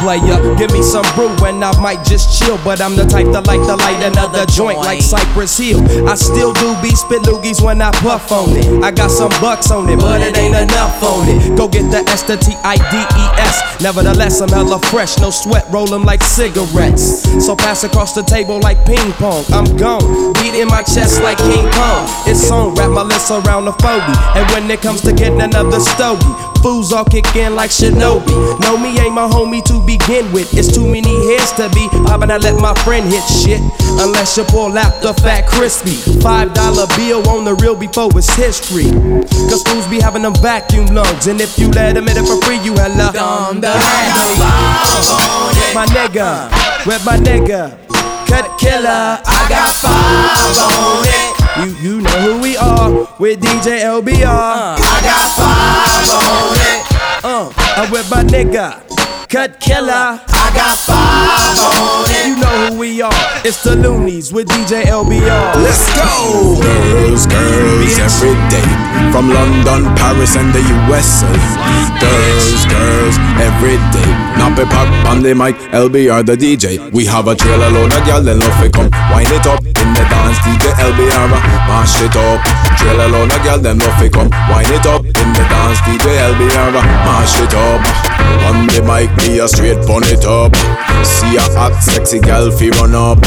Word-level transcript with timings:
player. 0.01 0.37
Give 0.57 0.73
me 0.73 0.83
some 0.83 1.07
brew 1.15 1.31
and 1.47 1.65
I 1.65 1.73
might 1.81 2.05
just 2.05 2.39
chill. 2.39 2.59
But 2.65 2.81
I'm 2.81 2.97
the 2.97 3.05
type 3.05 3.29
that 3.33 3.47
like 3.47 3.63
to 3.65 3.77
light 3.77 4.03
another 4.03 4.45
joint 4.47 4.79
like 4.79 5.03
Cypress 5.03 5.57
Hill. 5.57 5.81
I 6.09 6.15
still 6.15 6.53
do 6.55 6.75
be 6.83 6.91
spit 6.97 7.23
loogies 7.23 7.63
when 7.63 7.81
I 7.81 7.91
puff 8.03 8.33
on 8.33 8.57
it. 8.57 8.83
I 8.83 8.91
got 8.91 9.11
some 9.11 9.33
bucks 9.41 9.71
on 9.71 9.89
it, 9.89 9.99
but 9.99 10.21
it 10.21 10.37
ain't 10.37 10.57
enough 10.57 11.03
on 11.03 11.29
it. 11.29 11.57
Go 11.57 11.69
get 11.69 11.91
the 11.91 12.03
S, 12.11 12.23
the. 12.25 12.41
Nevertheless, 13.81 14.43
I'm 14.43 14.51
hella 14.51 14.79
fresh, 14.93 15.19
no 15.19 15.31
sweat, 15.31 15.65
roll 15.71 15.93
'em 15.95 16.05
like 16.05 16.23
cigarettes. 16.23 17.25
So 17.45 17.57
pass 17.57 17.83
across 17.83 18.13
the 18.13 18.23
table 18.23 18.61
like 18.61 18.85
ping 18.85 19.13
pong. 19.13 19.45
I'm 19.53 19.65
gone, 19.77 20.33
beat 20.35 20.55
in 20.55 20.69
my 20.69 20.83
chest 20.83 21.23
like 21.23 21.39
King 21.39 21.65
Kong. 21.73 22.07
It's 22.27 22.51
on, 22.51 22.75
wrap 22.75 22.91
my 22.91 23.03
lips 23.03 23.31
around 23.31 23.65
the 23.65 23.73
40. 23.73 24.13
And 24.37 24.51
when 24.53 24.71
it 24.71 24.83
comes 24.83 25.01
to 25.03 25.13
getting 25.13 25.41
another 25.41 25.81
stogie, 25.81 26.29
fools 26.63 26.93
all 26.93 27.05
kick 27.05 27.27
in 27.37 27.55
like 27.55 27.71
Shinobi. 27.71 28.61
Know 28.61 28.77
me 28.77 28.99
ain't 29.01 29.15
my 29.15 29.29
homie 29.29 29.63
to 29.65 29.85
begin 29.85 30.31
with. 30.33 30.53
It's 30.55 30.73
too 30.73 30.87
many 30.87 31.11
heads 31.29 31.53
to 31.53 31.69
be. 31.75 31.89
I 32.07 32.17
let 32.17 32.61
my 32.61 32.75
friend 32.85 33.07
hit 33.07 33.25
shit. 33.27 33.61
Unless 33.99 34.37
you 34.37 34.45
pull 34.45 34.77
out 34.79 35.03
the 35.03 35.13
fat 35.15 35.47
crispy. 35.49 35.97
Five 36.21 36.55
dollar 36.55 36.87
bill 36.97 37.29
on 37.29 37.45
the 37.45 37.55
real 37.57 37.75
before 37.75 38.11
it's 38.15 38.31
history. 38.35 38.91
Cause 39.51 39.63
fools 39.65 39.87
be 39.89 40.01
having 40.01 40.23
them 40.23 40.35
vacuum 40.35 40.87
lungs. 40.87 41.27
And 41.27 41.41
if 41.41 41.59
you 41.59 41.69
let 41.71 41.95
them 41.95 42.09
in 42.09 42.17
it 42.17 42.27
for 42.27 42.41
free, 42.47 42.61
you 42.61 42.75
hella 42.75 43.13
dumb. 43.13 43.61
The 43.61 43.73
With 45.57 45.75
my 45.75 45.87
nigga, 45.87 46.87
with 46.87 47.05
my 47.05 47.17
nigga. 47.17 47.77
Cut 48.29 48.59
killer, 48.61 49.19
I 49.27 49.47
got 49.49 49.75
five 49.75 50.59
on 50.63 51.05
it. 51.05 51.30
You 51.61 51.77
you 51.77 52.01
know 52.01 52.11
who 52.25 52.41
we 52.41 52.57
are 52.57 52.91
with 53.19 53.43
DJ 53.43 53.85
LBR. 53.85 54.25
I 54.25 54.97
got 55.05 55.29
five 55.37 56.09
on 56.17 56.57
it. 56.57 56.81
Uh, 57.23 57.53
I'm 57.77 57.91
with 57.93 58.11
my 58.11 58.25
nigga. 58.25 58.81
Cut 59.29 59.61
killer, 59.61 59.93
I 60.25 60.47
got 60.57 60.73
five 60.89 61.61
on 61.61 62.09
it. 62.09 62.27
You 62.27 62.37
know 62.41 62.73
who 62.73 62.79
we 62.79 63.03
are. 63.03 63.13
It's 63.45 63.63
the 63.63 63.77
Luniz 63.77 64.33
with 64.33 64.49
DJ 64.49 64.85
LBR. 64.85 65.55
Let's 65.61 65.85
go! 65.95 66.57
Girls, 66.63 67.27
girls, 67.27 67.99
every 68.09 68.33
day. 68.49 68.71
From 69.13 69.29
London, 69.29 69.85
Paris, 69.97 70.37
and 70.37 70.55
the 70.55 70.65
USA. 70.65 71.29
Girls, 72.01 72.65
girls, 72.73 73.17
every 73.37 73.77
day. 73.93 74.11
Nappy 74.41 74.65
pop 74.65 74.89
on 75.13 75.23
the 75.23 75.35
mic, 75.35 75.57
LBR 75.77 76.25
the 76.25 76.37
DJ. 76.37 76.91
We 76.91 77.05
have 77.05 77.29
a 77.29 77.37
trailer 77.37 77.69
load 77.69 77.93
of 77.93 78.07
y'all, 78.09 78.23
then 78.23 78.41
love 78.41 78.65
it 78.65 78.73
come. 78.73 78.89
Wind 79.13 79.29
it 79.29 79.47
up 79.47 79.70
in 79.81 79.89
the 79.97 80.05
dance, 80.07 80.39
DJ 80.45 80.71
LBR. 80.77 81.33
Mash 81.67 82.01
it 82.05 82.17
up. 82.17 82.41
Trailer 82.79 83.09
load 83.09 83.33
of 83.33 83.45
y'all, 83.45 83.59
then 83.59 83.79
love 83.79 84.03
it 84.03 84.13
come. 84.13 84.31
Wind 84.53 84.71
it 84.71 84.87
up 84.87 85.05
in 85.05 85.29
the 85.33 85.45
dance, 85.49 85.81
DJ 85.89 86.21
LBR. 86.31 86.73
Mash 87.09 87.41
it 87.41 87.55
up. 87.55 87.83
On 88.49 88.67
the 88.69 88.83
mic, 88.85 89.11
me 89.25 89.39
a 89.41 89.49
straight 89.49 89.81
pon 89.87 90.03
it 90.05 90.25
up. 90.25 90.55
See 91.05 91.37
a 91.37 91.45
hot, 91.57 91.75
sexy 91.83 92.21
gal 92.21 92.51
fi 92.51 92.71
run 92.71 92.95
up. 92.95 93.19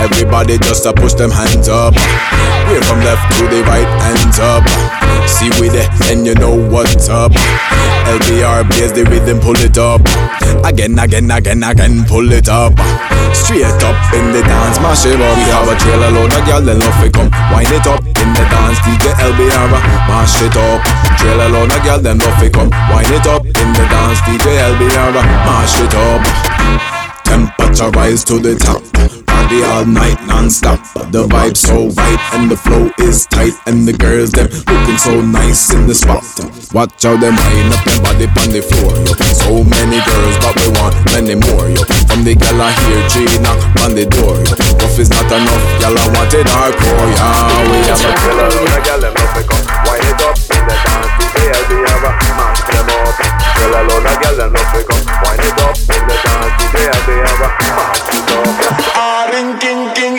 Everybody 0.00 0.58
just 0.58 0.86
a 0.86 0.92
push 0.92 1.14
them 1.14 1.30
hands 1.30 1.68
up. 1.68 1.94
Way 2.68 2.80
from 2.82 3.00
left 3.00 3.24
to 3.38 3.44
the 3.48 3.62
right, 3.64 3.88
hands 4.00 4.38
up. 4.40 4.64
See 5.28 5.48
we 5.60 5.68
there, 5.68 5.88
and 6.10 6.26
you 6.26 6.34
know 6.34 6.54
what's 6.54 7.08
up. 7.08 7.32
LBR 8.04 8.68
plays 8.70 8.92
the 8.92 9.04
rhythm, 9.08 9.40
pull 9.40 9.56
it 9.56 9.78
up. 9.78 10.02
Again, 10.64 10.98
again, 10.98 11.30
again, 11.30 11.62
again, 11.62 12.04
pull 12.04 12.30
it 12.32 12.48
up. 12.48 12.76
Straight 13.32 13.64
up 13.82 13.96
in 14.14 14.32
the 14.32 14.42
dance, 14.42 14.78
mash 14.78 15.06
it 15.06 15.20
up. 15.20 15.36
We 15.36 15.44
have 15.52 15.68
a 15.68 15.73
trailer 15.80 16.10
load 16.10 16.32
of 16.32 16.44
gal, 16.46 16.60
then 16.60 16.78
love 16.78 17.04
it 17.04 17.12
come. 17.12 17.30
Wind 17.52 17.72
it 17.72 17.86
up 17.86 18.04
in 18.04 18.30
the 18.34 18.44
dance, 18.52 18.78
DJ 18.84 19.12
LBR, 19.18 19.70
mash 20.08 20.42
it 20.42 20.56
up. 20.56 20.80
Trailer 21.18 21.48
load 21.48 21.72
of 21.72 21.82
gal, 21.82 22.00
then 22.00 22.18
love 22.18 22.42
it 22.42 22.52
come. 22.52 22.70
Wind 22.92 23.10
it 23.10 23.26
up 23.26 23.44
in 23.44 23.68
the 23.72 23.84
dance, 23.90 24.20
DJ 24.26 24.60
LBR, 24.72 25.14
mash 25.46 25.80
it 25.80 25.94
up. 25.94 26.22
Temperature 27.24 27.90
rise 27.90 28.24
to 28.24 28.38
the 28.38 28.54
top. 28.54 29.23
Party 29.44 29.62
all 29.62 29.84
night 29.84 30.16
non-stop. 30.24 30.80
The 31.12 31.28
vibe 31.28 31.56
so 31.56 31.92
right 32.00 32.18
and 32.32 32.50
the 32.50 32.56
flow 32.56 32.88
is 32.96 33.26
tight 33.26 33.52
and 33.66 33.86
the 33.86 33.92
girls 33.92 34.32
them 34.32 34.48
looking 34.48 34.96
so 34.96 35.20
nice 35.20 35.68
in 35.74 35.86
the 35.86 35.94
spot. 35.94 36.24
Watch 36.72 37.04
how 37.04 37.20
them 37.20 37.36
wind 37.36 37.68
up 37.76 37.84
their 37.84 38.00
body 38.00 38.24
on 38.40 38.48
the 38.56 38.64
floor. 38.64 38.96
Yo. 39.04 39.12
So 39.36 39.60
many 39.60 40.00
girls, 40.00 40.36
but 40.40 40.56
we 40.56 40.72
want 40.80 40.96
many 41.12 41.36
more. 41.36 41.68
Yo. 41.68 41.84
From 42.08 42.24
the 42.24 42.32
gal 42.32 42.56
I 42.56 42.72
hear 42.72 43.04
G 43.12 43.28
knock 43.44 43.60
on 43.84 43.92
the 43.92 44.08
door. 44.08 44.40
Yo. 44.48 44.56
Rough 44.80 44.96
is 44.96 45.12
not 45.12 45.28
enough, 45.28 45.64
gal 45.76 45.92
I 45.92 46.08
want 46.08 46.32
it 46.32 46.48
hardcore. 46.48 47.04
Yeah, 47.12 47.68
we 47.68 47.84
have 47.84 48.00
a 48.00 48.12
killer, 48.24 48.48
a 48.48 48.80
gal 48.80 48.96
love 49.04 49.12
it 49.12 49.44
come. 49.44 49.60
Wind 49.84 50.08
it 50.08 50.24
up 50.24 50.40
in 50.40 50.62
the 50.64 50.76
dance, 50.88 51.23
them 52.86 53.06
up. 53.06 53.16
Killer, 53.56 53.84
load 53.88 54.04
of 54.04 54.16
gal 54.20 54.34
them 54.36 54.52
love 54.52 54.74
it 54.74 54.86
come. 54.88 55.04
Wind 55.24 55.44
it 55.44 55.58
up 55.60 55.76
in 55.76 56.02
the 56.08 56.16
dance, 56.24 56.54
today 56.60 56.86
I 56.88 56.98
DJ 57.04 57.20
LBR, 57.24 57.76
mash 57.76 58.12
it 58.12 58.30
up. 58.34 58.78
Aring 58.94 59.50
king 59.60 59.82
king, 59.94 60.16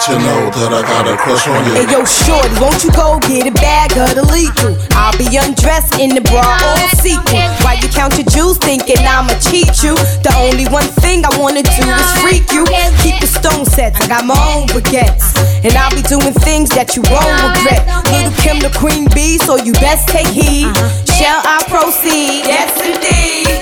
to 0.00 0.12
you 0.12 0.18
know 0.24 0.48
that 0.56 0.72
I 0.72 0.80
got 0.80 1.04
a 1.04 1.16
crush 1.20 1.44
on 1.44 1.60
you. 1.68 1.76
Hey 1.76 1.84
yo, 1.92 2.00
shorty, 2.08 2.56
won't 2.56 2.80
you 2.80 2.88
go 2.96 3.20
get 3.28 3.44
a 3.44 3.52
bag 3.52 3.92
of 4.00 4.16
the 4.16 4.24
legal? 4.32 4.72
I'll 4.96 5.12
be 5.20 5.28
undressed 5.36 6.00
in 6.00 6.16
the 6.16 6.24
bra 6.24 6.40
all 6.40 6.88
sequel. 6.96 7.36
While 7.60 7.76
you 7.76 7.88
count 7.92 8.16
your 8.16 8.24
jewels, 8.32 8.56
thinking 8.56 8.96
I'ma 9.04 9.36
cheat 9.44 9.84
you. 9.84 9.92
The 10.24 10.32
only 10.40 10.64
one 10.72 10.88
thing 11.04 11.20
I 11.28 11.32
wanna 11.36 11.60
do 11.60 11.84
is 11.84 12.10
freak 12.24 12.48
you. 12.48 12.64
Keep 13.04 13.20
the 13.20 13.28
stone 13.28 13.68
sets, 13.68 14.00
I 14.00 14.08
got 14.08 14.24
my 14.24 14.38
own 14.56 14.72
baguettes. 14.72 15.36
And 15.60 15.76
I'll 15.76 15.92
be 15.92 16.02
doing 16.08 16.32
things 16.32 16.72
that 16.72 16.96
you 16.96 17.04
won't 17.12 17.36
regret. 17.44 17.84
Little 18.08 18.32
Kim 18.40 18.56
the 18.64 18.72
queen 18.80 19.04
bee, 19.12 19.36
so 19.36 19.60
you 19.60 19.76
best 19.84 20.08
take 20.08 20.32
heed. 20.32 20.72
Shall 21.20 21.44
I 21.44 21.60
proceed? 21.68 22.48
Yes, 22.48 22.72
indeed. 22.80 23.59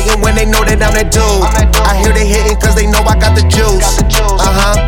Hating 0.00 0.20
when 0.22 0.34
they 0.34 0.46
know 0.46 0.62
that 0.64 0.78
I'm 0.82 0.94
that 0.94 1.10
dude? 1.10 1.22
I 1.82 1.98
hear 1.98 2.12
they 2.14 2.26
hating 2.26 2.58
cause 2.62 2.74
they 2.74 2.86
know 2.86 3.02
I 3.02 3.18
got 3.18 3.34
the 3.34 3.42
juice. 3.50 3.98
Uh 3.98 4.38
huh. 4.38 4.86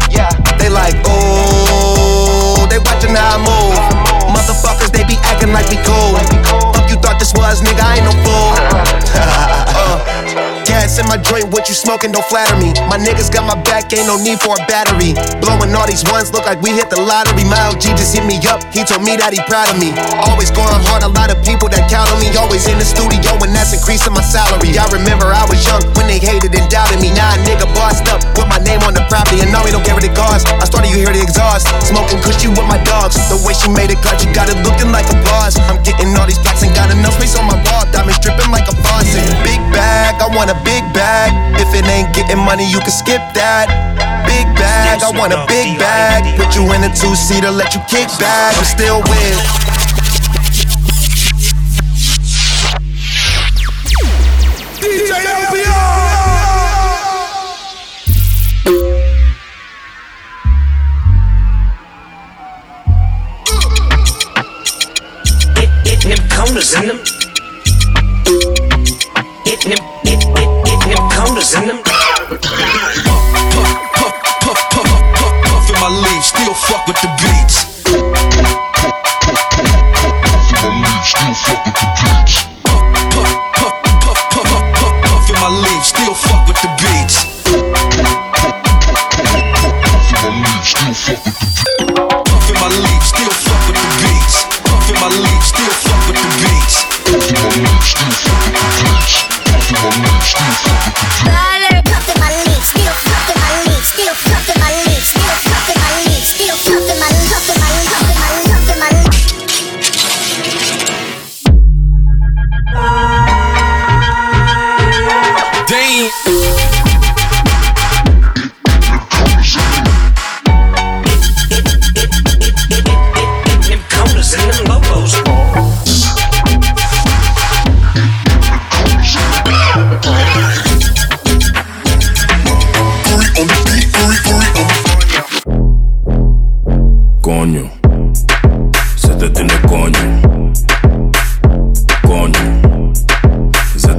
They 0.59 0.69
like, 0.69 0.95
ooh, 1.09 2.67
they 2.71 2.79
watching 2.79 3.15
how 3.17 3.37
I 3.37 3.43
move. 3.43 3.75
Motherfuckers, 4.31 4.93
they 4.93 5.05
be 5.05 5.17
acting 5.27 5.53
like 5.53 5.67
we 5.69 5.77
cool. 5.83 6.15
Fuck 6.75 6.91
you 6.91 6.97
thought 7.01 7.19
this 7.19 7.33
was, 7.35 7.61
nigga, 7.63 7.83
I 7.83 7.99
ain't 7.99 8.07
no 8.07 8.15
fool. 8.23 8.40
My 11.11 11.19
joint, 11.19 11.51
what 11.51 11.67
you 11.67 11.75
smoking, 11.75 12.15
don't 12.15 12.25
flatter 12.31 12.55
me. 12.63 12.71
My 12.87 12.95
niggas 12.95 13.35
got 13.35 13.43
my 13.43 13.59
back, 13.67 13.91
ain't 13.91 14.07
no 14.07 14.15
need 14.15 14.39
for 14.39 14.55
a 14.55 14.63
battery. 14.71 15.19
Blowing 15.43 15.75
all 15.75 15.83
these 15.91 16.07
ones, 16.07 16.31
look 16.31 16.47
like 16.47 16.63
we 16.63 16.71
hit 16.71 16.87
the 16.87 17.03
lottery. 17.03 17.43
My 17.51 17.59
LG 17.67 17.99
just 17.99 18.15
hit 18.15 18.23
me 18.23 18.39
up, 18.47 18.63
he 18.71 18.87
told 18.87 19.03
me 19.03 19.19
that 19.19 19.35
he 19.35 19.43
proud 19.51 19.75
of 19.75 19.83
me. 19.83 19.91
Always 20.31 20.55
going 20.55 20.71
hard, 20.87 21.03
a 21.03 21.11
lot 21.11 21.35
of 21.35 21.43
people 21.43 21.67
that 21.75 21.91
count 21.91 22.15
on 22.15 22.23
me. 22.23 22.31
Always 22.39 22.71
in 22.71 22.79
the 22.79 22.87
studio, 22.87 23.35
and 23.43 23.51
that's 23.51 23.75
increasing 23.75 24.15
my 24.15 24.23
salary. 24.23 24.71
I 24.79 24.87
remember 24.95 25.27
I 25.35 25.43
was 25.51 25.59
young 25.67 25.83
when 25.99 26.07
they 26.07 26.23
hated 26.23 26.55
and 26.55 26.71
doubted 26.71 27.03
me. 27.03 27.11
Now 27.11 27.35
a 27.35 27.43
nigga 27.43 27.67
bossed 27.75 28.07
up, 28.07 28.23
put 28.39 28.47
my 28.47 28.63
name 28.63 28.87
on 28.87 28.95
the 28.95 29.03
property, 29.11 29.43
and 29.43 29.51
now 29.51 29.67
we 29.67 29.75
don't 29.75 29.83
care 29.83 29.99
what 29.99 30.07
it 30.07 30.15
costs. 30.15 30.47
I 30.47 30.63
started, 30.63 30.95
you 30.95 31.03
hear 31.03 31.11
the 31.11 31.27
exhaust. 31.27 31.67
Smoking 31.91 32.23
cushy 32.23 32.47
with 32.47 32.71
my 32.71 32.79
dogs. 32.87 33.19
The 33.27 33.43
way 33.43 33.59
she 33.59 33.67
made 33.67 33.91
it 33.91 33.99
cut, 33.99 34.23
you 34.23 34.31
got 34.31 34.47
it 34.47 34.63
looking 34.63 34.95
like 34.95 35.11
a 35.11 35.19
boss. 35.27 35.59
I'm 35.59 35.83
getting 35.83 36.15
all 36.15 36.31
these 36.31 36.39
plaques 36.39 36.63
and 36.63 36.71
got 36.71 36.87
enough 36.95 37.19
space 37.19 37.35
on 37.35 37.51
my 37.51 37.59
wall. 37.67 37.83
Diamonds 37.91 38.23
dripping 38.23 38.55
like 38.55 38.71
a 38.71 38.75
faucet. 38.79 39.10
Big 40.31 40.37
bag, 40.37 40.47
I 40.47 40.47
want 40.47 40.51
a 40.51 40.63
big 40.63 40.85
bag. 40.95 41.61
If 41.61 41.75
it 41.75 41.85
ain't 41.91 42.15
getting 42.15 42.39
money, 42.39 42.65
you 42.65 42.79
can 42.79 42.91
skip 42.91 43.21
that. 43.35 43.67
Big 44.27 44.47
bag, 44.55 45.03
I 45.03 45.11
want 45.19 45.33
a 45.33 45.45
big 45.49 45.79
bag. 45.79 46.39
Put 46.39 46.55
you 46.55 46.63
in 46.73 46.85
a 46.85 46.95
two 46.95 47.17
seater, 47.17 47.51
let 47.51 47.75
you 47.75 47.81
kick 47.91 48.07
back. 48.21 48.57
I'm 48.57 48.65
still 48.65 49.03
with. 49.11 49.80
burners 71.41 71.55
in 71.55 71.69
them. 71.69 71.83
My 75.81 75.89
leaves, 75.89 76.27
still 76.27 76.55
fuck 76.55 76.87
with 76.87 77.01
the 77.01 77.09
beats. 77.21 77.65
Puffin' 80.45 80.63
my 80.63 80.69
leaves, 80.83 81.09
still 81.09 81.35
fuck 81.35 81.65
with 81.67 81.75
the. 81.75 81.90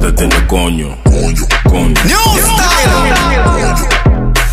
te 0.02 0.12
tiene 0.14 0.46
coño. 0.48 0.98
Coño, 1.04 1.46
coño. 1.62 1.94
New 2.04 2.18
style. 2.42 3.14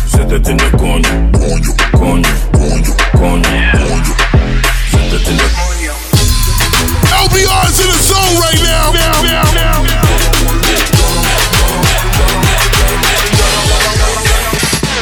Se 0.06 0.18
te 0.24 0.38
tiene 0.38 0.70
coño. 0.78 1.30
Coño, 1.32 1.74
coño, 1.90 2.30
coño, 2.52 2.94
coño. 3.18 3.42
coño. 3.72 4.14
Se 4.92 4.98
te 5.10 5.18
tiene 5.18 5.42
coño. 5.42 5.92
In 7.82 7.88
the 7.88 7.98
zone 7.98 8.34
right 8.36 8.60
now. 8.62 8.92
now, 8.92 9.22
now, 9.22 9.52
now. 9.54 9.82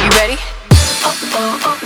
You 0.05 0.11
ready? 0.17 0.37
Oh, 1.05 1.15
oh, 1.35 1.61
oh. 1.65 1.78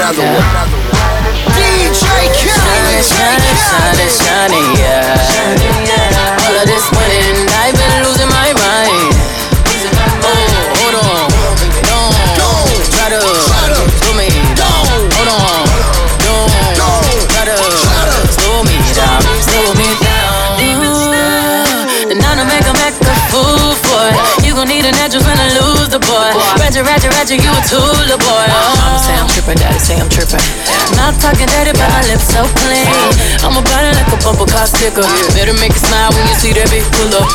Another 0.00 0.24
one. 0.24 0.40
DJ 1.52 2.00
Khaled. 2.00 3.04
Shining, 3.04 3.52
shining, 3.68 4.08
shining, 4.08 4.68
yeah. 4.80 6.40
All 6.40 6.56
of 6.56 6.64
this 6.64 6.88
winning, 6.96 7.44
I've 7.60 7.76
been 7.76 8.08
losing 8.08 8.32
my 8.32 8.48
mind. 8.56 9.12
Oh, 10.24 10.56
hold 10.80 10.96
on, 11.04 11.28
don't 12.32 12.80
try 12.88 13.12
to 13.12 13.20
slow 14.00 14.16
me 14.16 14.32
down. 14.56 14.88
Hold 14.88 15.36
on, 15.36 15.68
don't 16.24 17.28
try 17.28 17.44
to 17.44 17.60
slow 18.40 18.64
me 18.64 18.80
down, 18.96 19.20
slow 19.44 19.76
me 19.76 19.84
down. 20.00 20.64
Then 22.08 22.16
now 22.24 22.40
to 22.40 22.48
make 22.48 22.64
a 22.64 22.72
make 22.80 22.96
a 23.04 23.14
fool 23.28 23.76
for 23.84 24.00
it. 24.08 24.48
You 24.48 24.56
gon' 24.56 24.68
need 24.68 24.88
a 24.88 24.92
natural 24.96 25.20
when 25.28 25.36
I 25.36 25.52
lose 25.52 25.59
Ratchet, 26.58 26.82
ratchet, 26.82 27.12
ratchet, 27.14 27.38
you 27.38 27.52
a 27.52 27.60
tool, 27.68 27.94
boy. 28.18 28.46
Mama 28.82 28.98
say 28.98 29.14
I'm 29.14 29.26
oh. 29.26 29.34
trippin', 29.34 29.58
daddy 29.58 29.78
say 29.78 29.94
I'm 30.00 30.10
trippin'. 30.10 30.42
Not 30.98 31.14
talking 31.22 31.46
dirty, 31.46 31.70
but 31.78 31.86
my 31.94 32.02
lips 32.10 32.26
so 32.26 32.42
clean. 32.62 32.86
I'm 33.46 33.54
a 33.54 33.62
body 33.62 33.90
like 33.94 34.10
a 34.10 34.18
bumper 34.18 34.48
car 34.50 34.66
sticker. 34.66 35.06
Better 35.36 35.54
make 35.62 35.70
it 35.76 35.82
smile 35.82 36.10
when 36.10 36.26
you 36.26 36.34
see 36.34 36.50
that 36.56 36.66
big 36.70 36.82
pull 36.98 37.10
up. 37.14 37.28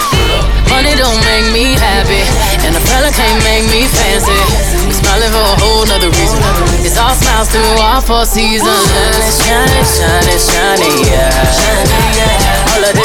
Money 0.67 0.97
don't 0.99 1.19
make 1.23 1.47
me 1.55 1.79
happy, 1.79 2.23
and 2.65 2.75
a 2.75 2.81
fella 2.91 3.13
can't 3.13 3.39
make 3.47 3.63
me 3.71 3.87
fancy. 3.87 4.35
We 4.83 4.91
smiling 4.91 5.31
for 5.31 5.45
a 5.45 5.55
whole 5.63 5.85
nother 5.87 6.11
reason. 6.11 6.41
It's 6.83 6.99
all 6.99 7.15
smiles 7.15 7.47
through 7.47 7.79
all 7.79 8.01
four 8.03 8.25
seasons. 8.27 8.67
Shining, 9.45 9.87
shining, 9.87 10.41
shining, 10.41 10.95
yeah. 11.07 12.75
All 12.75 12.83
of 12.83 12.91
this 12.91 13.04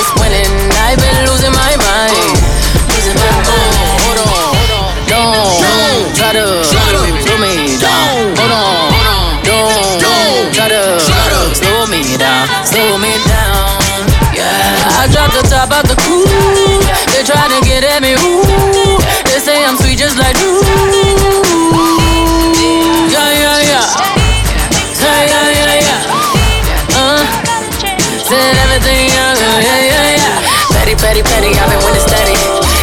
Petty, 31.22 31.52
I've 31.52 31.68
been 31.68 31.83
winning 31.85 32.04
steady. 32.04 32.37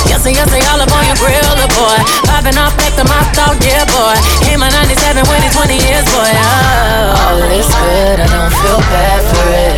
Yes, 0.05 0.25
and 0.25 0.35
yes, 0.37 0.49
all 0.69 0.81
up 0.81 0.91
on 0.93 1.03
your 1.09 1.17
grill, 1.17 1.57
boy. 1.73 1.99
Popping 2.29 2.57
off 2.57 2.75
back 2.77 2.93
to 2.97 3.03
my 3.05 3.21
thought, 3.33 3.57
yeah, 3.65 3.85
boy. 3.89 4.15
Came 4.45 4.61
on 4.61 4.71
97 4.73 5.25
when 5.25 5.41
it's 5.41 5.57
20 5.57 5.73
years, 5.73 6.05
boy. 6.13 6.31
Oh, 6.37 7.25
all 7.25 7.41
is 7.49 7.65
good, 7.65 8.17
I 8.21 8.27
don't 8.29 8.53
feel 8.53 8.81
bad 8.93 9.21
for 9.25 9.47
it. 9.47 9.77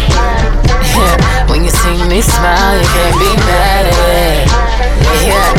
Yeah, 0.91 1.15
when 1.49 1.63
you 1.63 1.71
see 1.71 1.97
me 2.07 2.19
smile, 2.19 2.75
you 2.75 2.87
can't 2.87 3.17
be 3.19 3.31
mad 3.47 3.83
at 3.87 3.95
it. 3.95 4.45
Yeah, 5.23 5.49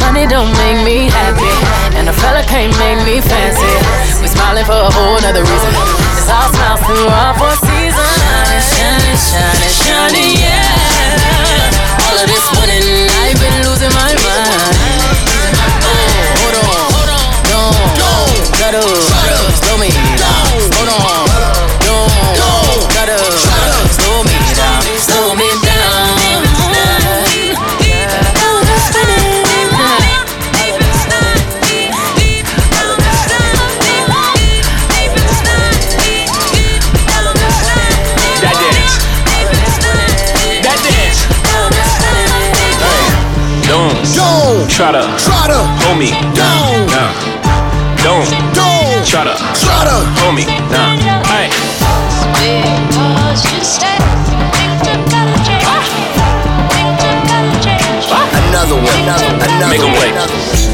money 0.00 0.24
don't 0.24 0.52
make 0.56 0.80
me 0.84 1.12
happy, 1.12 1.52
and 2.00 2.08
a 2.08 2.14
fella 2.16 2.42
can't 2.48 2.72
make 2.80 3.00
me 3.04 3.20
fancy. 3.20 3.72
We 4.20 4.28
smiling 4.28 4.64
for 4.64 4.78
a 4.78 4.90
whole 4.92 5.20
nother 5.20 5.44
reason. 5.44 5.72
It's 6.16 6.28
all 6.32 6.48
smiles 6.52 6.80
through 6.84 7.08
all 7.12 7.34
four 7.36 7.54
seasons. 7.60 8.16
Shining, 8.24 8.64
shining, 8.64 9.18
shining, 9.20 9.72
shining, 9.72 10.32
yeah. 10.40 11.47
Losing 13.78 13.94
my 13.94 14.10
mind. 14.10 14.74
Oh, 16.50 16.90
hold 16.90 17.10
on, 17.14 17.30
don't 17.94 18.54
try 18.58 18.70
to 18.72 18.97
me. 45.98 46.10
Don't. 46.10 46.86
Nah. 46.94 47.10
Don't. 48.06 48.30
Don't. 48.54 49.04
Try 49.04 49.24
to. 49.24 49.34
Try 49.58 49.82
to. 49.82 49.98
Hold 50.22 50.34
me. 50.36 50.44
Nah. 50.70 50.94
Hey. 51.26 51.50
Another 58.48 58.76
one. 58.76 58.86
Another, 59.02 59.26
another 59.44 59.68
Make 59.68 59.82
one. 59.82 59.92
Make 59.92 60.14
them 60.14 60.30
wait. 60.54 60.67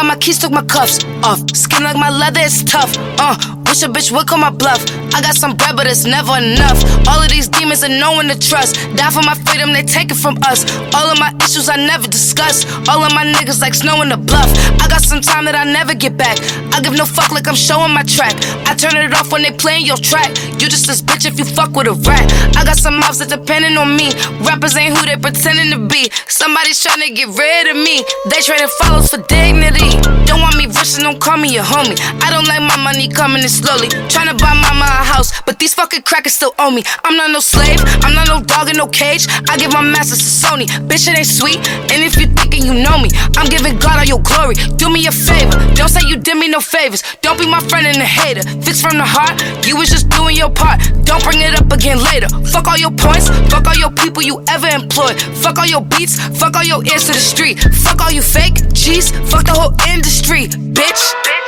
Got 0.00 0.06
my 0.06 0.16
keys, 0.16 0.38
took 0.38 0.52
my 0.52 0.62
cuffs 0.62 1.04
off. 1.22 1.40
Skin 1.54 1.82
like 1.82 1.96
my 1.96 2.08
leather, 2.08 2.40
it's 2.42 2.64
tough. 2.64 2.96
Uh, 3.18 3.36
wish 3.70 3.82
a 3.84 3.88
bitch 3.88 4.10
would 4.10 4.26
call 4.26 4.38
my 4.38 4.50
bluff. 4.50 4.82
I 5.14 5.22
got 5.22 5.36
some 5.38 5.54
bread, 5.54 5.76
but 5.76 5.86
it's 5.86 6.04
never 6.04 6.34
enough. 6.36 6.82
All 7.06 7.22
of 7.22 7.30
these 7.30 7.46
demons 7.46 7.84
are 7.84 7.88
no 7.88 8.12
one 8.18 8.26
to 8.26 8.36
trust. 8.36 8.74
Die 8.98 9.10
for 9.14 9.22
my 9.22 9.38
freedom, 9.46 9.72
they 9.72 9.82
take 9.82 10.10
it 10.10 10.18
from 10.18 10.36
us. 10.50 10.66
All 10.90 11.06
of 11.06 11.18
my 11.22 11.30
issues 11.38 11.68
I 11.68 11.76
never 11.76 12.08
discuss. 12.08 12.66
All 12.90 12.98
of 12.98 13.14
my 13.14 13.24
niggas 13.24 13.62
like 13.62 13.74
snow 13.74 14.02
in 14.02 14.08
the 14.08 14.16
bluff. 14.16 14.50
I 14.82 14.88
got 14.90 15.02
some 15.02 15.20
time 15.20 15.44
that 15.46 15.54
I 15.54 15.64
never 15.64 15.94
get 15.94 16.16
back. 16.16 16.36
I 16.74 16.80
give 16.82 16.98
no 16.98 17.06
fuck 17.06 17.30
like 17.30 17.46
I'm 17.46 17.54
showing 17.54 17.94
my 17.94 18.02
track. 18.02 18.34
I 18.66 18.74
turn 18.74 18.96
it 18.98 19.14
off 19.14 19.30
when 19.30 19.42
they 19.42 19.52
playing 19.52 19.86
your 19.86 19.96
track. 19.96 20.34
You 20.58 20.66
just 20.66 20.86
this 20.90 21.00
bitch 21.00 21.24
if 21.24 21.38
you 21.38 21.44
fuck 21.44 21.70
with 21.70 21.86
a 21.86 21.94
rat. 21.94 22.26
I 22.58 22.64
got 22.64 22.76
some 22.76 22.98
mouths 22.98 23.18
that 23.22 23.30
depending 23.30 23.78
on 23.78 23.94
me. 23.94 24.10
Rappers 24.42 24.76
ain't 24.76 24.98
who 24.98 25.06
they 25.06 25.16
pretending 25.16 25.70
to 25.70 25.78
be. 25.86 26.10
Somebody's 26.26 26.82
trying 26.82 27.06
to 27.06 27.10
get 27.14 27.28
rid 27.38 27.70
of 27.70 27.76
me. 27.76 28.02
They 28.26 28.42
trading 28.42 28.72
follows 28.82 29.10
for 29.14 29.22
dignity. 29.30 29.94
Don't 30.26 30.42
want 30.42 30.56
me 30.56 30.66
rich 30.66 30.98
and 30.98 31.06
don't 31.06 31.20
call 31.20 31.36
me 31.38 31.54
a 31.56 31.62
homie. 31.62 31.94
I 32.18 32.34
don't 32.34 32.48
like 32.50 32.62
my 32.62 32.76
money 32.82 33.06
coming 33.06 33.42
in 33.42 33.59
slowly. 33.60 33.88
Trying 34.08 34.32
to 34.32 34.36
buy 34.40 34.54
mama 34.56 34.88
a 34.88 35.04
house, 35.04 35.30
but 35.44 35.58
these 35.58 35.74
fucking 35.74 36.02
crackers 36.02 36.34
still 36.34 36.54
owe 36.58 36.70
me. 36.70 36.82
I'm 37.04 37.16
not 37.16 37.30
no 37.30 37.40
slave, 37.40 37.80
I'm 38.02 38.14
not 38.14 38.28
no 38.28 38.40
dog 38.42 38.68
in 38.70 38.76
no 38.76 38.86
cage. 38.88 39.26
I 39.48 39.56
give 39.56 39.72
my 39.72 39.82
masters 39.82 40.18
to 40.18 40.30
Sony. 40.46 40.66
Bitch, 40.88 41.06
it 41.08 41.16
ain't 41.16 41.26
sweet. 41.26 41.60
And 41.92 42.00
if 42.02 42.16
you 42.16 42.26
thinking 42.26 42.64
you 42.64 42.74
know 42.74 42.98
me, 42.98 43.10
I'm 43.36 43.48
giving 43.48 43.78
God 43.78 43.98
all 44.00 44.08
your 44.08 44.22
glory. 44.22 44.54
Do 44.76 44.88
me 44.88 45.06
a 45.06 45.12
favor, 45.12 45.56
don't 45.74 45.88
say 45.88 46.00
you 46.06 46.16
did 46.16 46.36
me 46.36 46.48
no 46.48 46.60
favors. 46.60 47.02
Don't 47.20 47.38
be 47.38 47.46
my 47.46 47.60
friend 47.68 47.86
and 47.86 47.98
a 47.98 48.08
hater. 48.08 48.42
Fits 48.64 48.80
from 48.80 48.96
the 48.96 49.06
heart, 49.06 49.36
you 49.66 49.76
was 49.76 49.90
just 49.90 50.08
doing 50.08 50.36
your 50.36 50.50
part. 50.50 50.80
Don't 51.04 51.22
bring 51.22 51.40
it 51.40 51.54
up 51.60 51.70
again 51.72 52.02
later. 52.02 52.28
Fuck 52.50 52.66
all 52.66 52.78
your 52.78 52.92
points, 52.92 53.28
fuck 53.52 53.66
all 53.66 53.76
your 53.76 53.92
people 53.92 54.22
you 54.22 54.42
ever 54.48 54.68
employed. 54.68 55.20
Fuck 55.42 55.58
all 55.58 55.66
your 55.66 55.84
beats, 55.84 56.18
fuck 56.38 56.56
all 56.56 56.64
your 56.64 56.82
ears 56.84 57.06
to 57.06 57.12
the 57.12 57.20
street. 57.20 57.58
Fuck 57.84 58.00
all 58.00 58.10
you 58.10 58.22
fake 58.22 58.56
G's, 58.72 59.10
fuck 59.30 59.44
the 59.44 59.52
whole 59.52 59.74
industry, 59.88 60.48
bitch. 60.48 61.39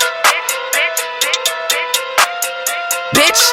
Bitch. 3.14 3.52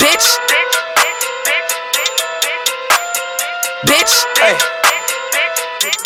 Bitch. 0.00 0.26
Bitch. 3.86 4.14
Hey. 4.38 4.56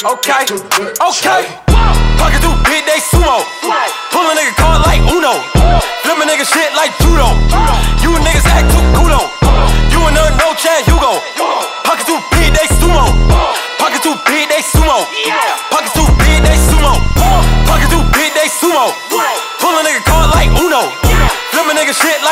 Okay. 0.05 0.45
Okay. 1.01 1.43
Pocket 2.21 2.41
through 2.41 2.57
big 2.69 2.85
they 2.85 3.01
sumo. 3.01 3.41
Pull 4.13 4.27
a 4.29 4.35
nigga 4.37 4.55
card 4.57 4.83
like 4.85 5.01
Uno. 5.09 5.41
Flip 6.03 6.19
a 6.19 6.25
nigga 6.29 6.45
shit 6.45 6.73
like 6.77 6.93
judo. 7.01 7.33
You 8.03 8.13
niggas 8.21 8.47
act 8.47 8.69
too 8.73 8.85
kudo. 8.97 9.21
You 9.91 10.01
and 10.05 10.17
her 10.17 10.31
no 10.37 10.55
Chad 10.55 10.85
Hugo. 10.85 11.21
Pocket 11.85 12.07
too 12.07 12.21
big 12.33 12.53
they 12.53 12.69
sumo. 12.77 13.09
Pocket 13.79 14.03
too 14.03 14.17
big 14.27 14.49
they 14.49 14.61
sumo. 14.61 15.09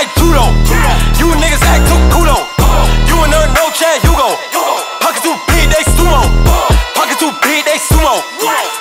Like 0.03 0.15
judo. 0.19 0.45
You 1.19 1.31
niggas 1.39 1.63
act 1.63 1.87
too 1.87 2.01
kudo. 2.11 2.37
You 3.07 3.17
and 3.23 3.33
her 3.33 3.47
no 3.55 3.71
Chad 3.71 4.03
Hugo. 4.03 4.35
Pocket 5.01 5.23
too 5.23 5.37
big 5.47 5.71
they 5.71 5.85
sumo. 5.95 6.23
Pocket 6.95 7.19
too 7.19 7.31
big 7.43 7.65
they 7.65 7.79
sumo. 7.79 8.19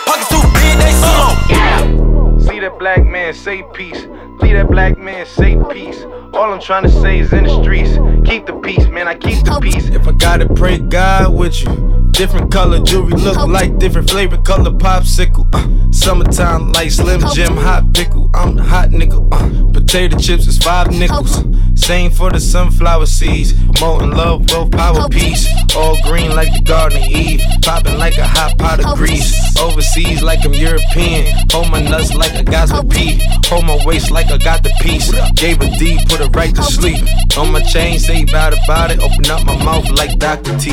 Pocket 0.05 0.27
too 0.29 0.41
big 0.57 0.77
they 0.81 0.93
sumo. 1.01 2.41
See 2.41 2.59
that 2.59 2.77
black 2.79 3.05
man 3.05 3.33
say 3.33 3.63
peace. 3.73 4.07
Leave 4.41 4.53
that 4.53 4.69
black 4.69 4.97
man 4.97 5.25
say 5.25 5.57
peace. 5.71 6.03
All 6.33 6.51
I'm 6.51 6.61
trying 6.61 6.83
to 6.83 6.89
say 6.89 7.19
is 7.19 7.33
in 7.33 7.43
the 7.43 7.61
streets. 7.61 7.97
Keep 8.27 8.47
the 8.47 8.53
peace, 8.53 8.87
man. 8.87 9.07
I 9.07 9.15
keep 9.15 9.43
the 9.45 9.53
oh. 9.55 9.59
peace. 9.59 9.89
If 9.89 10.07
I 10.07 10.13
gotta 10.13 10.51
pray 10.53 10.79
God 10.79 11.33
with 11.33 11.61
you. 11.63 12.00
Different 12.21 12.51
color 12.51 12.77
jewelry 12.83 13.13
look 13.13 13.47
like 13.47 13.79
different 13.79 14.07
flavor 14.07 14.37
color 14.37 14.69
popsicle. 14.69 15.47
Uh, 15.55 15.91
summertime 15.91 16.71
like 16.71 16.91
Slim 16.91 17.19
Jim 17.33 17.57
hot 17.57 17.95
pickle. 17.95 18.29
I'm 18.35 18.55
the 18.55 18.61
hot 18.61 18.89
nigga. 18.89 19.27
Uh, 19.31 19.73
potato 19.73 20.19
chips 20.19 20.45
is 20.45 20.59
five 20.59 20.91
nickels. 20.91 21.43
Same 21.73 22.11
for 22.11 22.29
the 22.29 22.39
sunflower 22.39 23.07
seeds. 23.07 23.55
Molten 23.81 24.11
love, 24.11 24.45
both 24.45 24.69
power 24.69 25.09
peace. 25.09 25.47
All 25.75 25.99
green 26.03 26.29
like 26.35 26.53
the 26.53 26.61
Garden 26.61 26.99
of 27.01 27.09
Eve. 27.09 27.41
Popping 27.63 27.97
like 27.97 28.19
a 28.19 28.27
hot 28.27 28.55
pot 28.59 28.85
of 28.85 28.99
grease. 28.99 29.33
Overseas 29.59 30.21
like 30.21 30.45
I'm 30.45 30.53
European. 30.53 31.25
Hold 31.49 31.71
my 31.71 31.81
nuts 31.81 32.13
like 32.13 32.33
I 32.33 32.43
got 32.43 32.67
the 32.67 32.87
pee. 32.87 33.19
Hold 33.49 33.65
my 33.65 33.83
waist 33.83 34.11
like 34.11 34.29
I 34.29 34.37
got 34.37 34.61
the 34.61 34.71
piece. 34.79 35.09
Gave 35.31 35.59
a 35.61 35.71
D, 35.71 35.97
put 36.07 36.21
it 36.21 36.35
right 36.35 36.53
to 36.53 36.61
sleep. 36.61 37.01
On 37.35 37.51
my 37.51 37.63
chain, 37.63 37.97
say 37.97 38.21
about 38.21 38.53
about 38.53 38.91
it. 38.91 38.99
Open 38.99 39.25
up 39.31 39.43
my 39.43 39.57
mouth 39.65 39.89
like 39.89 40.19
Dr. 40.19 40.55
T. 40.59 40.69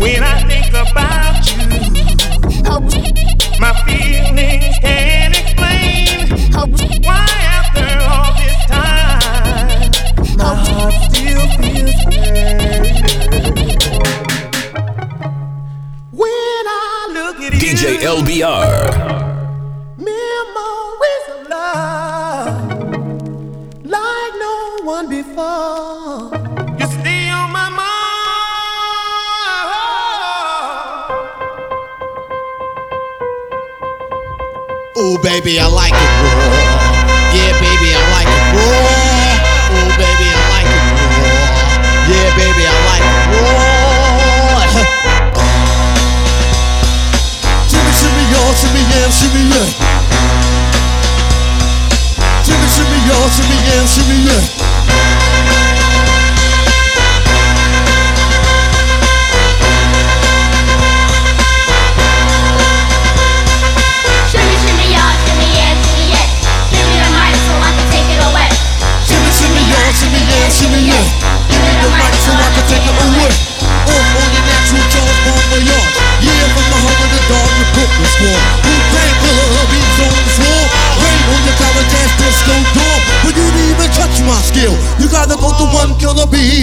When 0.00 0.22
I 0.22 0.42
think 0.48 0.68
about 0.72 1.27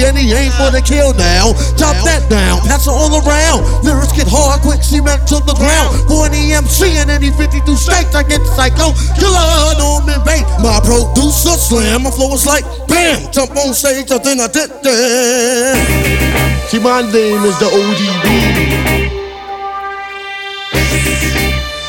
and 0.04 0.18
he 0.18 0.34
ain't 0.34 0.54
for 0.60 0.72
the 0.72 0.82
kill 0.82 1.14
now. 1.14 1.54
Chop 1.80 1.96
that 2.04 2.28
down, 2.28 2.60
pass 2.68 2.88
it 2.88 2.92
all 2.92 3.14
around. 3.24 3.64
Lyrics 3.86 4.12
get 4.12 4.28
hard, 4.28 4.60
quick 4.60 4.84
cement 4.84 5.24
to 5.32 5.40
the 5.48 5.56
ground. 5.56 5.96
For 6.10 6.28
an 6.28 6.36
EMC 6.36 7.00
in 7.00 7.08
any 7.08 7.32
52 7.32 7.64
states, 7.80 8.12
I 8.12 8.24
get 8.24 8.44
psycho. 8.58 8.92
Killer, 9.16 9.78
Norman 9.80 10.20
Bates. 10.28 10.50
My 10.60 10.84
producer 10.84 11.56
slam, 11.56 12.04
my 12.04 12.12
flow 12.12 12.34
is 12.36 12.46
like 12.46 12.66
bam. 12.90 13.32
Jump 13.32 13.56
on 13.56 13.74
stage, 13.74 14.12
I 14.12 14.20
think 14.20 14.42
I 14.42 14.48
did 14.52 14.72
that. 14.84 16.68
See, 16.68 16.80
my 16.80 17.02
name 17.02 17.46
is 17.46 17.56
the 17.60 17.70
ODB. 17.72 18.26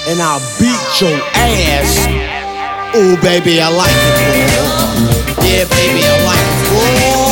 And 0.06 0.22
I'll 0.22 0.38
beat 0.60 1.00
your 1.00 1.18
ass. 1.34 2.06
Oh, 2.94 3.18
baby, 3.20 3.60
I 3.60 3.68
like 3.68 3.90
it 3.90 4.54
raw. 4.54 5.44
Yeah, 5.44 5.64
baby, 5.66 6.02
I 6.06 6.14
like 6.24 6.46
it 6.54 6.70
raw. 6.70 7.25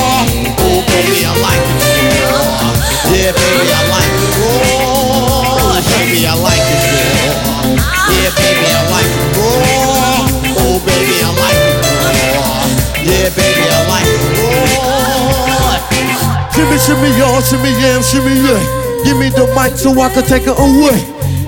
Shimmy, 17.44 17.72
y'all, 17.76 18.00
shimmy, 18.00 18.40
yeah. 18.40 18.60
Give 19.04 19.20
me 19.20 19.28
the 19.28 19.44
mic 19.52 19.76
so 19.76 19.92
I 20.00 20.08
can 20.08 20.24
take 20.24 20.48
it 20.48 20.56
away. 20.56 20.96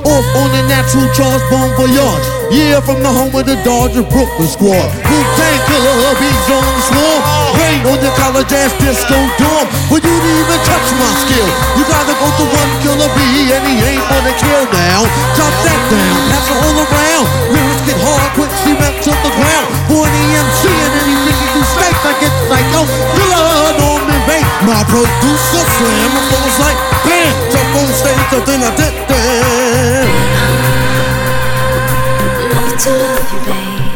Off 0.05 0.27
on 0.39 0.49
the 0.53 0.63
natural 0.69 1.09
Charles 1.17 1.43
Bon 1.49 1.73
Voyage. 1.75 2.27
Yeah, 2.53 2.79
from 2.85 3.03
the 3.03 3.11
home 3.11 3.35
of 3.35 3.43
the 3.43 3.59
Dodger 3.67 4.07
Brooklyn 4.07 4.47
squad. 4.47 4.87
Wu-Tang 5.03 5.61
Killer, 5.67 6.15
beats 6.21 6.47
on 6.53 6.63
the 6.63 6.83
swarm. 6.87 7.21
Rain 7.59 7.81
on 7.91 7.99
the 7.99 8.13
college 8.15 8.53
ass 8.55 8.71
disco 8.79 9.19
dorm. 9.41 9.67
But 9.91 10.05
you 10.05 10.15
didn't 10.15 10.41
even 10.47 10.61
touch 10.69 10.87
my 11.01 11.11
skill. 11.27 11.49
You 11.81 11.83
gotta 11.91 12.15
go 12.15 12.29
to 12.29 12.45
one 12.45 12.73
killer 12.85 13.11
B, 13.17 13.19
and 13.51 13.65
he 13.67 13.75
ain't 13.83 14.07
the 14.07 14.35
kill 14.37 14.63
now. 14.71 15.03
Chop 15.35 15.55
that 15.65 15.81
down, 15.91 16.19
pass 16.31 16.47
it 16.47 16.59
all 16.61 16.79
around. 16.87 17.25
Lyrics 17.51 17.83
get 17.89 17.99
hard, 18.05 18.31
quick 18.37 18.53
cement 18.63 18.97
to 19.01 19.11
the 19.11 19.33
ground. 19.33 19.67
For 19.91 20.07
an 20.07 20.13
EMC 20.13 20.63
and 20.71 20.93
any 21.03 21.17
52 21.25 21.73
states, 21.73 22.03
I 22.05 22.13
get 22.21 22.35
psycho. 22.47 23.26
My 24.67 24.83
producer 24.83 25.63
slam, 25.79 26.11
my 26.13 26.23
flow 26.29 26.43
was 26.43 26.59
like 26.59 26.79
bam. 27.07 27.35
Jump 27.53 27.77
on 27.77 27.87
stage, 27.95 28.25
so 28.31 28.41
then 28.41 28.63
I 28.65 28.75
did 28.75 28.95
that. 29.09 30.07
Love 32.53 32.75
to 32.83 32.91
love 32.91 33.33
you, 33.33 33.41
baby. 33.47 33.96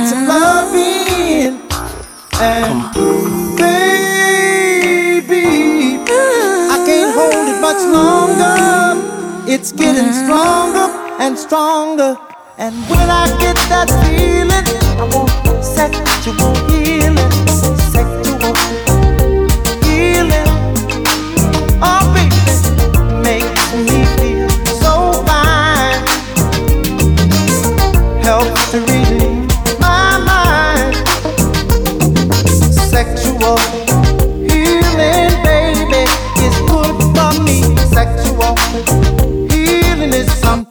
Need 0.00 0.08
some 0.08 0.26
loving. 0.26 1.60
And 2.40 2.94
baby, 3.56 3.84
I 6.70 6.76
can't 6.86 7.12
hold 7.14 7.48
it 7.52 7.60
much 7.60 7.82
longer. 7.98 8.56
It's 9.52 9.72
getting 9.72 10.12
stronger 10.12 10.88
and 11.20 11.38
stronger. 11.38 12.16
And 12.58 12.74
when 12.88 13.10
I 13.10 13.26
get 13.40 13.56
that 13.68 13.90
feeling, 14.04 14.66
I 14.98 15.04
want 15.14 15.64
sexual 15.64 16.54
healing, 16.68 17.16
sexual 17.46 18.54
healing. 18.54 18.79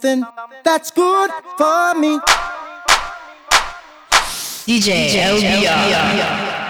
Something 0.00 0.24
that's 0.64 0.90
good 0.90 1.30
for 1.58 1.94
me. 1.94 2.18
DJ 4.66 5.08
LBR. 5.10 6.69